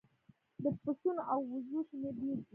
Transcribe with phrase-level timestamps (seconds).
[0.63, 2.45] د پسونو او وزو شمیر ډیر دی